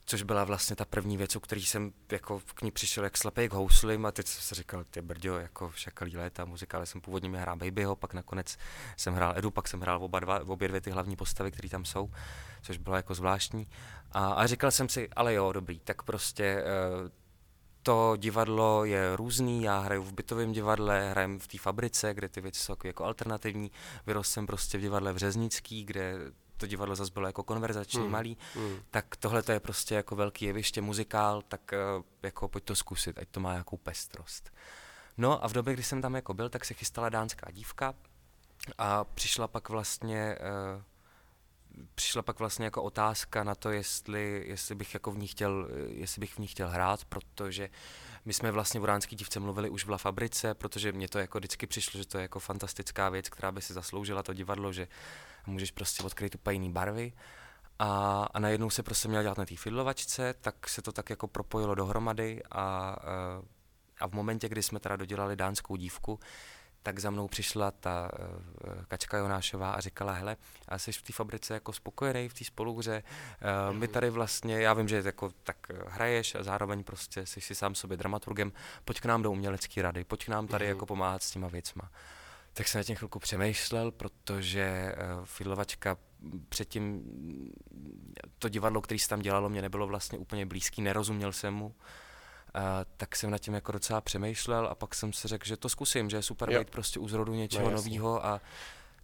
[0.06, 3.50] což byla vlastně ta první věc, o který jsem jako k ní přišel jak slepý
[3.50, 7.30] k houslim a teď jsem si říkal, ty brďo, jako šakalí léta, ale jsem původně
[7.30, 8.58] měl hrát Babyho, pak nakonec
[8.98, 11.86] jsem hrál Edu, pak jsem hrál oba dva, obě dvě ty hlavní postavy, které tam
[11.86, 12.12] jsou,
[12.62, 13.68] což bylo jako zvláštní.
[14.12, 16.64] A, a říkal jsem si, ale jo, dobrý, tak prostě
[17.04, 17.10] uh,
[17.84, 22.42] to divadlo je různý, já hraju v bytovém divadle, hrajem v té fabrice, kde ty
[22.42, 23.72] věci jsou jako alternativní,
[24.08, 26.16] vyrostl jsem prostě v divadle v Řeznický, kde
[26.64, 28.12] to divadlo zase bylo jako konverzační, mm.
[28.12, 28.80] malý, mm.
[28.92, 33.20] tak tohle to je prostě jako velký jeviště, muzikál, tak uh, jako pojď to zkusit,
[33.20, 34.52] ať to má nějakou pestrost.
[35.18, 37.94] No a v době, kdy jsem tam jako byl, tak se chystala dánská dívka
[38.78, 40.38] a přišla pak vlastně
[40.76, 40.82] uh,
[41.96, 46.20] přišla pak vlastně jako otázka na to, jestli, jestli bych jako v ní chtěl, jestli
[46.20, 47.70] bych v ní chtěl hrát, protože
[48.26, 51.38] my jsme vlastně v Uránské dívce mluvili už v La Fabrice, protože mě to jako
[51.38, 54.88] vždycky přišlo, že to je jako fantastická věc, která by si zasloužila to divadlo, že
[55.46, 57.14] můžeš prostě odkryt úplně jiný barvy.
[57.80, 61.28] A, a najednou se prostě měl dělat na té fidlovačce, tak se to tak jako
[61.28, 63.46] propojilo dohromady a, eh,
[64.00, 66.20] a v momentě, kdy jsme teda dodělali dánskou dívku,
[66.84, 71.14] tak za mnou přišla ta uh, Kačka Jonášová a říkala, hele, a jsi v té
[71.14, 73.04] fabrice jako spokojený v té spoluhře,
[73.70, 77.56] uh, my tady vlastně, já vím, že jako tak hraješ a zároveň prostě jsi si
[77.56, 78.52] sám sobě dramaturgem,
[78.86, 81.90] pojď k nám do umělecké rady, pojď k nám tady jako pomáhat s těma věcma.
[82.54, 85.98] Tak jsem na tím chvilku přemýšlel, protože uh, Fidlovačka
[86.50, 87.04] předtím,
[88.40, 91.66] to divadlo, které se tam dělalo, mě nebylo vlastně úplně blízký, nerozuměl jsem mu.
[91.66, 91.74] Uh,
[92.98, 96.10] tak jsem nad tím jako docela přemýšlel a pak jsem si řekl, že to zkusím,
[96.10, 96.60] že je super jo.
[96.60, 98.42] být prostě u zrodu něčeho no, nového a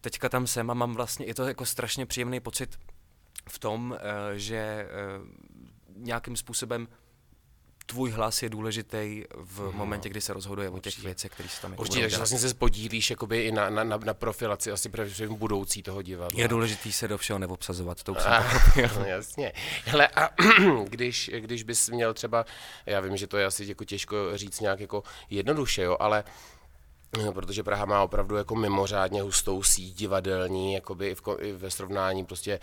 [0.01, 2.79] teďka tam jsem a mám vlastně, je to jako strašně příjemný pocit
[3.49, 4.87] v tom, eh, že eh,
[5.95, 6.87] nějakým způsobem
[7.89, 11.61] tvůj hlas je důležitý v no, momentě, kdy se rozhoduje o těch věcech, které se
[11.61, 14.89] tam jako Určitě, takže vlastně se podílíš jakoby i na, na, na, na profilaci asi
[14.89, 16.41] především budoucí toho divadla.
[16.41, 18.31] Je důležitý se do všeho neobsazovat, to už jsem
[18.95, 19.53] no, jasně.
[19.85, 20.29] Hele, a
[20.89, 22.45] když, když bys měl třeba,
[22.85, 26.31] já vím, že to je asi jako těžko říct nějak jako jednoduše, jo, ale No,
[27.33, 32.25] protože Praha má opravdu jako mimořádně hustou síť divadelní, jakoby i, v, i ve srovnání
[32.25, 32.59] prostě,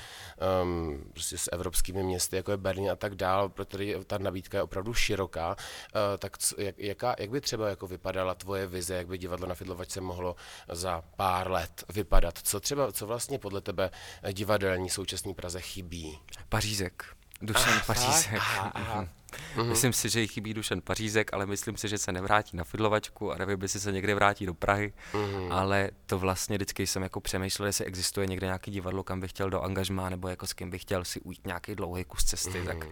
[0.62, 4.62] um, prostě s evropskými městy, jako je Berlín a tak dál, protože ta nabídka je
[4.62, 5.48] opravdu široká.
[5.48, 9.46] Uh, tak co, jak, jaká, jak by třeba jako vypadala tvoje vize, jak by divadlo
[9.46, 10.36] na Fidlovačce mohlo
[10.72, 12.38] za pár let vypadat?
[12.42, 13.90] Co třeba, co vlastně podle tebe
[14.32, 16.18] divadelní současný Praze chybí?
[16.48, 17.16] Pařízek.
[17.42, 18.34] Dušan ah, Pařízek.
[18.34, 19.08] Aha, aha.
[19.56, 19.68] Mm-hmm.
[19.68, 23.32] Myslím si, že jí chybí Dušan Pařízek, ale myslím si, že se nevrátí na fidlovačku
[23.32, 25.52] a nevím, jestli se někde vrátí do Prahy, mm-hmm.
[25.52, 29.50] ale to vlastně vždycky jsem jako přemýšlel, jestli existuje někde nějaký divadlo, kam bych chtěl
[29.50, 32.66] do angažmá, nebo jako s kým bych chtěl si ujít nějaký dlouhý kus cesty, mm-hmm.
[32.66, 32.86] tak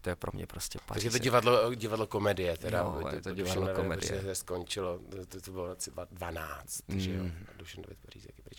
[0.00, 1.12] to je pro mě prostě Pařízek.
[1.12, 2.78] Takže to divadlo, divadlo komedie, teda.
[2.78, 4.22] Jo, je to divadlo Dušan komedie.
[4.22, 7.26] Se skončilo, to, to bylo asi 12, takže mm.
[7.26, 8.58] jo, Dušan David Pařízek je pryč.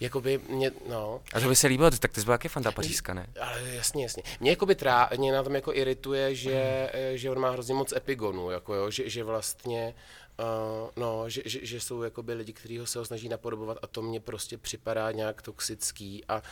[0.00, 1.20] Jakoby mě, no.
[1.34, 3.26] A to by se líbilo, tak ty jsi byl jaký fanda Pařízka, ne?
[3.40, 4.22] Ale jasně, jasně.
[4.40, 7.16] Mě jakoby trá, mě na tom jako irituje, že, mm.
[7.18, 9.94] že on má hrozně moc epigonů, jako jo, že, že vlastně
[10.38, 13.86] Uh, no, že, že, že jsou jakoby lidi, kteří ho se ho snaží napodobovat a
[13.86, 16.42] to mně prostě připadá nějak toxický a uh,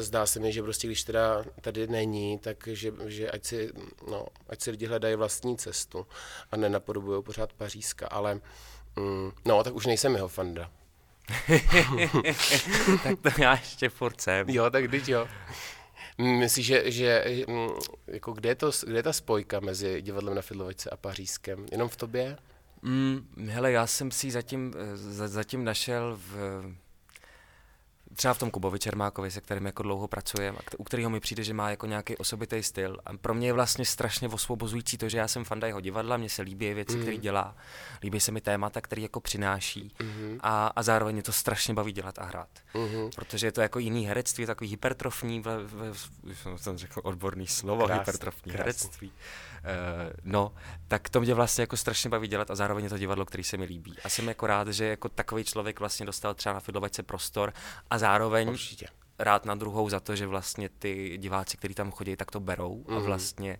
[0.00, 3.72] zdá se mi, že prostě když teda tady není, tak že, že ať, si,
[4.10, 6.06] no, ať si lidi hledají vlastní cestu
[6.50, 8.40] a nenapodobují pořád Pařízka, ale
[8.96, 10.70] um, no, tak už nejsem jeho fanda.
[13.02, 14.50] tak to já ještě furt jsem.
[14.50, 15.28] Jo, tak teď jo.
[16.18, 17.24] Myslíš, že, že
[18.06, 21.66] jako kde, je to, kde je ta spojka mezi divadlem na Fidlovačce a Pařízskem?
[21.72, 22.36] Jenom v tobě?
[22.82, 24.96] Mm, hele, já jsem si zatím, eh,
[25.28, 26.62] zatím našel v,
[28.18, 31.54] třeba v tom Kubovi Čermákovi, se kterým jako dlouho pracujeme, u kterého mi přijde, že
[31.54, 32.98] má jako nějaký osobitý styl.
[33.06, 36.28] A pro mě je vlastně strašně osvobozující to, že já jsem fanda jeho divadla, mně
[36.28, 37.02] se líbí věci, mm.
[37.02, 37.56] které dělá,
[38.02, 40.38] líbí se mi témata, které jako přináší mm.
[40.40, 42.48] a, a zároveň mě to strašně baví dělat a hrát.
[42.74, 43.10] Mm.
[43.16, 45.94] Protože je to jako jiný herectví, takový hypertrofní, v, v,
[46.34, 48.58] v, jsem řekl odborný slovo, krás, hypertrofní krásný.
[48.58, 49.12] herectví.
[49.58, 50.52] Uh, no,
[50.88, 53.56] tak to mě vlastně jako strašně baví dělat a zároveň je to divadlo, který se
[53.56, 53.94] mi líbí.
[54.04, 57.52] A jsem jako rád, že jako takový člověk vlastně dostal třeba na Fidlovačce prostor
[57.90, 58.86] a zároveň Určitě.
[59.18, 62.84] rád na druhou za to, že vlastně ty diváci, kteří tam chodí, tak to berou
[62.88, 62.94] mm.
[62.94, 63.06] a mhm.
[63.06, 63.58] vlastně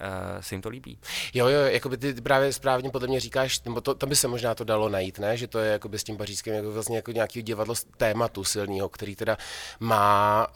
[0.00, 0.98] uh, se jim to líbí.
[1.34, 4.28] Jo, jo, jako by ty právě správně podle mě říkáš, nebo to, tam by se
[4.28, 5.36] možná to dalo najít, ne?
[5.36, 8.88] že to je jako by s tím pařížským jako vlastně jako nějaký divadlo tématu silného,
[8.88, 9.36] který teda
[9.80, 10.46] má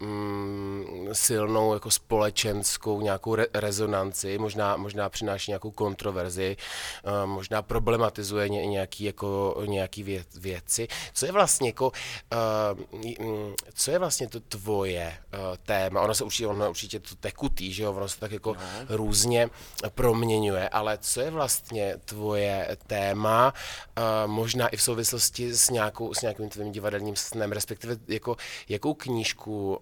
[0.00, 6.56] uh, mm, silnou jako společenskou nějakou re- rezonanci, možná, možná přináší nějakou kontroverzi,
[7.04, 10.88] uh, možná problematizuje ně, nějaký, jako, nějaký vě, věci.
[11.12, 11.92] Co je vlastně jako,
[12.32, 16.00] uh, co je vlastně to tvoje uh, téma?
[16.00, 17.92] Ono se určitě, ono určitě to tekutý, že jo?
[17.92, 19.50] Ono se tak jako no různě
[19.94, 23.54] proměňuje, ale co je vlastně tvoje téma,
[24.26, 28.36] možná i v souvislosti s, nějakou, s nějakým tvým divadelním snem, respektive jako,
[28.68, 29.80] jakou knížku,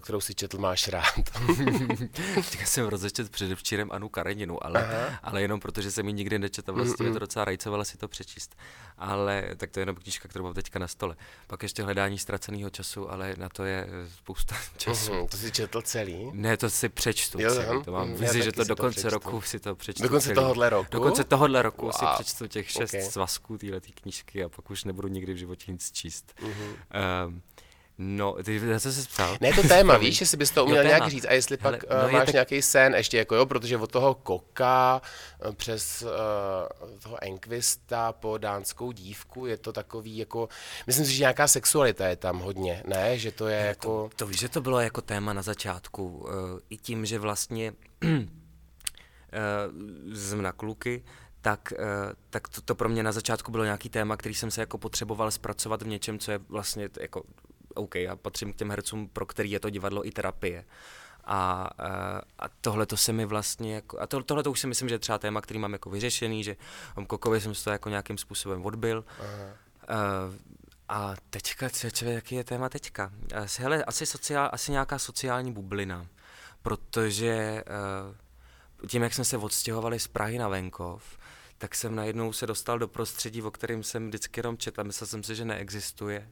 [0.00, 1.14] kterou si četl, máš rád?
[2.60, 7.06] Já jsem rozečet předevčírem Anu Kareninu, ale, ale jenom protože jsem ji nikdy nečetl, vlastně
[7.06, 7.12] mm-hmm.
[7.12, 8.56] to docela rajcovala si to přečíst.
[8.98, 11.16] Ale tak to je jenom knížka, kterou mám teďka na stole.
[11.46, 15.12] Pak ještě hledání ztraceného času, ale na to je spousta času.
[15.12, 16.30] Mm-hmm, to si četl celý?
[16.32, 17.40] Ne, to si přečtu.
[17.40, 17.82] Jo, celý.
[17.82, 20.02] To mám vizi, že to do konce to roku si to přečtu.
[20.02, 20.86] Do konce tohohle roku?
[20.90, 21.92] Do konce tohohle roku wow.
[21.92, 23.02] si přečtu těch šest okay.
[23.02, 26.34] svazků téhle knížky a pak už nebudu nikdy v životě nic číst.
[26.42, 27.26] Mm-hmm.
[27.26, 27.42] Um,
[28.02, 29.36] No, ty co jsi psal?
[29.40, 31.90] Ne, to téma, víš, jestli bys to uměl jo, nějak říct a jestli Hele, pak
[32.02, 32.32] no, máš tak...
[32.32, 35.02] nějaký sen ještě, jako jo, protože od toho koka
[35.42, 36.08] eh, přes uh,
[37.02, 40.48] toho Enquista po dánskou dívku je to takový jako,
[40.86, 44.08] myslím si, že nějaká sexualita je tam hodně, ne, že to je ne, jako...
[44.08, 46.30] To, to víš, že to bylo jako téma na začátku, uh,
[46.70, 47.72] i tím, že vlastně
[48.04, 48.16] uh,
[50.12, 51.04] z kluky,
[51.42, 51.72] tak,
[52.30, 55.30] tak to, to pro mě na začátku bylo nějaký téma, který jsem se jako potřeboval
[55.30, 57.22] zpracovat v něčem, co je vlastně jako
[57.74, 60.64] OK, já patřím k těm hercům, pro který je to divadlo i terapie.
[61.24, 64.66] A, eh, a tohle to se mi vlastně, jako, a to, tohle to už si
[64.66, 66.56] myslím, že je třeba téma, který mám jako vyřešený, že
[67.06, 69.04] Kokovi jsem to jako nějakým způsobem odbil.
[69.18, 69.28] Aha.
[70.28, 70.34] Uh,
[70.88, 73.12] a teďka, člověk, jaký je téma teďka?
[73.34, 76.06] Asi, hele, asi, sociál, asi nějaká sociální bublina,
[76.62, 77.64] protože
[78.80, 81.18] uh, tím, jak jsme se odstěhovali z Prahy na venkov,
[81.58, 85.06] tak jsem najednou se dostal do prostředí, o kterém jsem vždycky jenom četl a myslel
[85.06, 86.28] jsem si, že neexistuje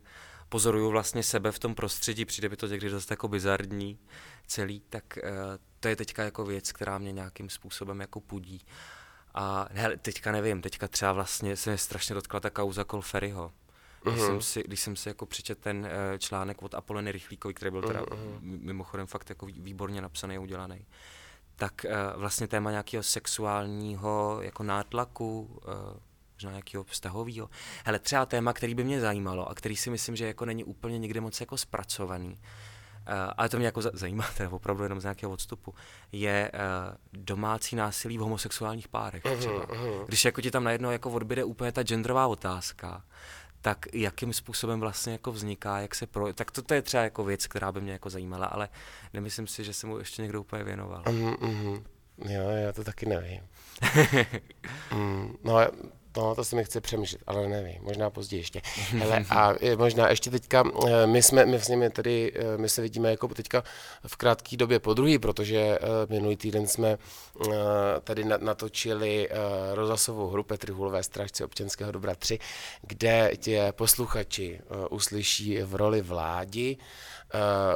[0.48, 3.98] pozoruju vlastně sebe v tom prostředí, přijde by to někdy dost jako bizarní
[4.46, 5.30] celý, tak uh,
[5.80, 8.60] to je teďka jako věc, která mě nějakým způsobem jako pudí.
[9.34, 13.52] A hele, teďka nevím, teďka třeba vlastně se mě strašně dotkla ta kauza Colferryho.
[14.02, 14.26] Když, uh-huh.
[14.26, 17.82] jsem si, když jsem si jako přečet ten uh, článek od Apoleny Rychlíkovi, který byl
[17.82, 18.38] teda uh-huh.
[18.40, 20.86] mimochodem fakt jako výborně napsaný a udělaný,
[21.56, 25.72] tak uh, vlastně téma nějakého sexuálního jako nátlaku, uh,
[26.38, 27.50] možná nějakého vztahového.
[27.84, 30.98] Hele, třeba téma, který by mě zajímalo a který si myslím, že jako není úplně
[30.98, 32.38] někde moc jako zpracovaný,
[33.36, 35.74] ale to mě jako zajímá, teda opravdu jenom z nějakého odstupu,
[36.12, 39.66] je uh, domácí násilí v homosexuálních párech třeba.
[40.06, 43.02] Když jako ti tam najednou jako odbyde úplně ta genderová otázka,
[43.60, 46.32] tak jakým způsobem vlastně jako vzniká, jak se pro...
[46.32, 48.68] Tak to, to je třeba jako věc, která by mě jako zajímala, ale
[49.12, 51.02] nemyslím si, že se mu ještě někdo úplně věnoval.
[51.10, 51.84] Mm, mm,
[52.24, 53.40] jo, já to taky nevím.
[54.94, 55.58] mm, no,
[56.18, 58.60] No, to se mi chce přemýšlet, ale nevím, možná později ještě.
[58.98, 62.82] Hele, a možná ještě teďka, eh, my jsme, my s nimi tady, eh, my se
[62.82, 63.62] vidíme jako teďka
[64.06, 65.78] v krátké době po druhý, protože
[66.08, 66.98] minulý týden jsme
[68.04, 69.28] tady natočili
[69.74, 72.38] rozhlasovou hru Petry Hulové strážci občanského dobra 3,
[72.82, 76.76] kde tě posluchači uslyší v roli vládi,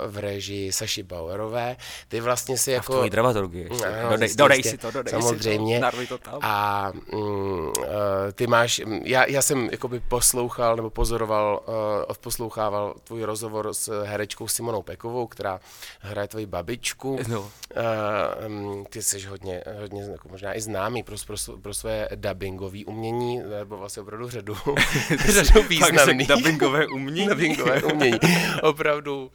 [0.07, 1.77] v režii Saši Bauerové.
[2.09, 2.93] Ty vlastně si jako...
[2.93, 3.69] A v tvojí dramaturgii.
[3.71, 5.83] No, dodej, dodej si to, dodej samozřejmě.
[5.91, 6.39] si to, to tam.
[6.43, 13.23] A mm, eh, ty máš, já, já jsem jakoby poslouchal nebo pozoroval, uh, poslouchával tvůj
[13.23, 15.61] rozhovor s herečkou Simonou Pekovou, která
[16.01, 17.19] hraje tvoji babičku.
[17.29, 17.41] No.
[17.41, 23.43] Uh, ty jsi hodně, hodně jako možná i známý pro, pro, pro své dubbingové umění,
[23.61, 24.57] nebo vlastně opravdu řadu,
[25.29, 26.29] řadu významných.
[26.29, 27.29] dubbingové umění.
[27.29, 28.19] dubbingové umění.
[28.63, 29.31] Opravdu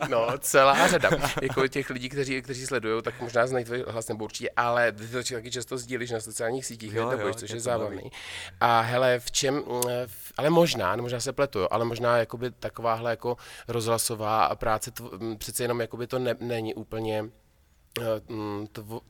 [0.00, 1.10] Uh, no, celá řada.
[1.42, 5.08] Jako těch lidí, kteří, kteří sledují, tak možná znají tvůj hlas nebo určitě, ale ty
[5.08, 8.10] to taky často sdílíš na sociálních sítích, jo, jo, což je zábavný.
[8.60, 9.62] A hele, v čem,
[10.06, 13.36] v, ale možná, no možná se pletu, ale možná jakoby takováhle jako
[13.68, 17.24] rozhlasová práce, tvo, přece jenom jakoby to ne, není úplně
[18.00, 18.04] eh,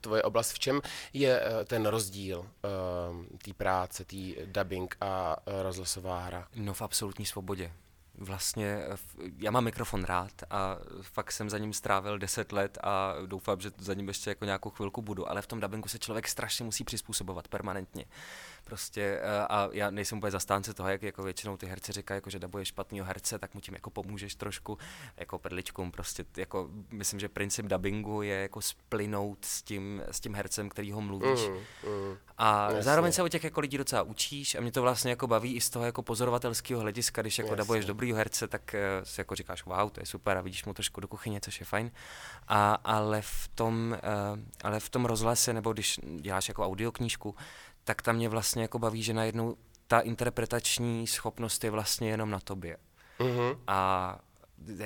[0.00, 0.52] tvoje oblast.
[0.52, 0.80] V čem
[1.12, 2.46] je eh, ten rozdíl
[3.44, 6.48] té práce, té dubbing a rozhlasová hra?
[6.54, 7.72] No v absolutní svobodě
[8.20, 8.78] vlastně,
[9.38, 13.70] já mám mikrofon rád a fakt jsem za ním strávil 10 let a doufám, že
[13.78, 16.84] za ním ještě jako nějakou chvilku budu, ale v tom dubbingu se člověk strašně musí
[16.84, 18.04] přizpůsobovat permanentně.
[18.70, 22.30] Prostě eh, a já nejsem úplně zastánce toho, jak jako většinou ty herci říkají, jako,
[22.30, 24.78] že dabuješ špatného herce, tak mu tím jako pomůžeš trošku,
[25.16, 30.34] jako perličkům prostě, jako myslím, že princip dubbingu je jako splynout s tím, s tím
[30.34, 31.48] hercem, který ho mluvíš.
[31.48, 32.82] Mm, mm, a jasně.
[32.82, 35.60] zároveň se o těch jako lidí docela učíš a mě to vlastně jako baví i
[35.60, 37.56] z toho jako pozorovatelského hlediska, když jako jasně.
[37.56, 40.74] dabuješ dobrýho herce, tak uh, si jako říkáš, wow, to je super a vidíš mu
[40.74, 41.90] trošku do kuchyně, což je fajn.
[42.48, 43.98] A, ale v tom,
[44.32, 47.34] uh, ale v tom rozhlase, nebo když děláš jako audioknížku,
[47.84, 52.40] tak tam mě vlastně jako baví, že najednou ta interpretační schopnost je vlastně jenom na
[52.40, 52.76] tobě.
[53.18, 53.58] Mm-hmm.
[53.66, 54.18] A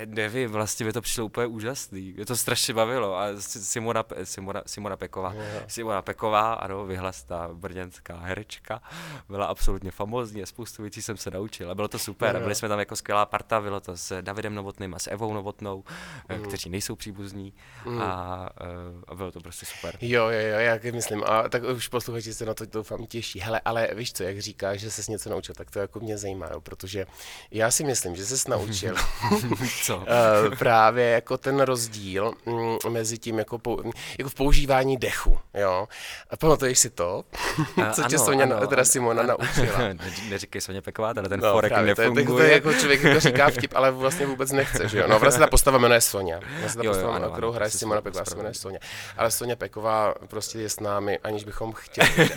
[0.05, 2.13] nevím, vlastně mi to přišlo úplně úžasný.
[2.13, 3.17] Mě to strašně bavilo.
[3.17, 5.63] A Simona, Simona, Simona Peková, yeah.
[5.67, 8.81] Simona Peková, ano, vyhlastá brněnská herečka,
[9.29, 11.71] byla absolutně famózní a spoustu věcí jsem se naučil.
[11.71, 12.35] A bylo to super.
[12.35, 12.43] Yeah.
[12.43, 15.83] Byli jsme tam jako skvělá parta, bylo to s Davidem Novotným a s Evou Novotnou,
[16.29, 16.43] mm.
[16.43, 17.53] kteří nejsou příbuzní
[17.85, 18.01] mm.
[18.01, 18.65] a, eh,
[19.07, 19.97] a, bylo to prostě super.
[20.01, 21.23] Jo, jo, jo, já myslím.
[21.23, 23.39] A tak už posluchači se na to doufám těší.
[23.39, 26.47] Hele, ale víš co, jak říkáš, že jsi něco naučil, tak to jako mě zajímá,
[26.51, 27.05] jo, protože
[27.51, 28.95] já si myslím, že jsi naučil
[29.83, 29.97] Co?
[29.97, 35.87] Uh, právě jako ten rozdíl um, mezi tím jako, pou, jako v používání dechu, jo.
[36.29, 37.23] A pamatuješ si to?
[37.93, 39.35] Co tě Soně, ano, teda Simona ano.
[39.39, 39.77] naučila?
[39.87, 39.97] ne,
[40.29, 42.25] neříkej Soně Peková, ale ten no, forek právě, nefunguje.
[42.25, 45.07] To, to, to, je jako člověk, kdo říká vtip, ale vlastně vůbec nechce, že jo.
[45.07, 46.39] No vlastně ta postava jmenuje Soně.
[46.59, 48.79] Vlastně ta jo, postava, jo, ano, kterou hraje Simona Peková, se jmenuje Soně.
[49.17, 52.29] Ale Soně Peková prostě je s námi, aniž bychom chtěli.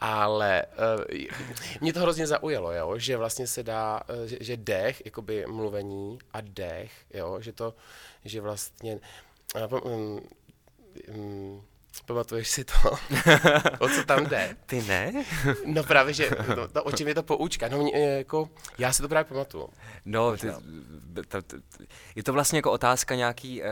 [0.00, 0.62] ale
[0.98, 1.18] uh,
[1.80, 6.18] mě to hrozně zaujalo, jo, že vlastně se dá, uh, že, že dech, jakoby mluvení
[6.32, 7.74] a dech, jo, že to,
[8.24, 9.00] že vlastně,
[9.84, 10.20] um,
[11.08, 11.64] um,
[12.10, 12.90] Pamatuješ si to?
[13.78, 14.56] o co tam jde?
[14.66, 15.24] Ty ne?
[15.66, 17.68] no právě, že to, to, o čem je to poučka?
[17.68, 19.68] No mě, jako, já si to právě pamatuju.
[20.04, 20.46] No, ty,
[21.28, 21.56] to, to,
[22.14, 23.68] je to vlastně jako otázka nějaký uh,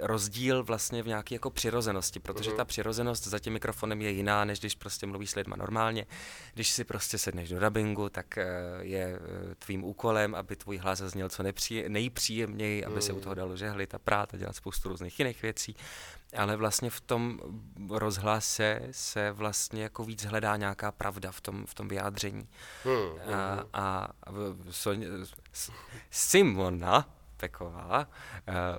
[0.00, 2.56] rozdíl vlastně v nějaké jako přirozenosti, protože uh-huh.
[2.56, 6.06] ta přirozenost za tím mikrofonem je jiná, než když prostě mluvíš s lidma normálně.
[6.54, 8.42] Když si prostě sedneš do dubbingu, tak uh,
[8.80, 13.06] je uh, tvým úkolem, aby tvůj hlas zazněl co nepříje, nejpříjemněji, aby uh-huh.
[13.06, 15.76] se u toho dalo žehlit a prát a dělat spoustu různých jiných věcí
[16.36, 17.40] ale vlastně v tom
[17.90, 22.48] rozhlase se vlastně jako víc hledá nějaká pravda v tom, v tom vyjádření.
[22.84, 23.60] Hmm, a, hmm.
[23.72, 24.32] a, a
[26.10, 28.08] Simona Peková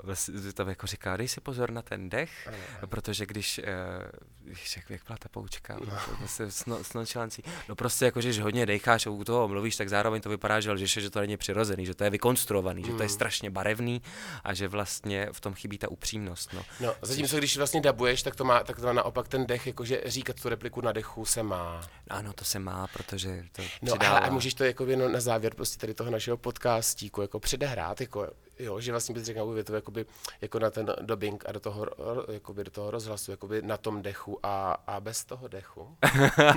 [0.06, 2.88] uh, tam jako říká, dej si pozor na ten dech, ano.
[2.88, 6.00] protože když, uh, jak, jak byla ta poučka, no.
[6.20, 10.22] vlastně sno, snočilancí, no prostě jako, že hodně decháš a u toho mluvíš, tak zároveň
[10.22, 12.86] to vypadá, že, že, že to není přirozený, že to je vykonstruovaný, mm.
[12.86, 13.16] že to je hmm.
[13.16, 14.02] strašně barevný
[14.44, 16.54] a že vlastně v tom chybí ta upřímnost.
[16.54, 19.68] No, no zatímco když vlastně dabuješ, tak to má, tak to má naopak ten dech,
[19.68, 21.82] jakože říkat tu repliku na dechu se má.
[22.10, 25.80] Ano, to se má, protože to No ale a můžeš to jako na závěr prostě
[25.80, 28.28] tady toho našeho podcastíku jako předehrát, jako
[28.64, 30.06] jo, že vlastně bys řekl větu jakoby,
[30.42, 31.86] jako na ten dubbing a do toho,
[32.32, 35.98] jakoby do toho rozhlasu, jakoby na tom dechu a, a bez toho dechu.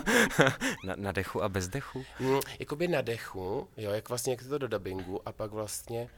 [0.85, 2.05] na, na dechu a bez dechu?
[2.21, 6.09] Mm, jakoby na dechu, jo, jak vlastně jak to do dubbingu a pak vlastně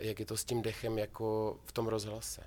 [0.00, 2.42] jak je to s tím dechem jako v tom rozhlase?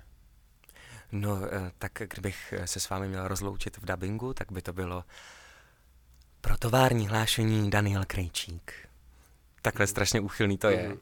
[1.12, 1.40] No,
[1.78, 5.04] tak kdybych se s vámi měl rozloučit v dubbingu, tak by to bylo
[6.42, 8.90] pro tovární hlášení Daniel Krejčík.
[9.62, 10.90] Takhle strašně úchylný to je.
[10.90, 11.00] Mm.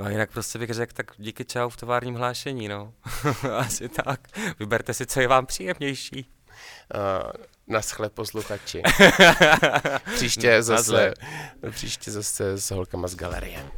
[0.00, 2.92] No a jinak prostě bych řekl, tak díky čau v továrním hlášení, no.
[3.56, 4.20] Asi tak.
[4.58, 6.30] Vyberte si, co je vám příjemnější.
[6.94, 7.30] Uh,
[7.66, 8.82] naschle posluchači.
[10.14, 11.14] příště zase,
[11.70, 13.70] příště zase s holkama z galerie.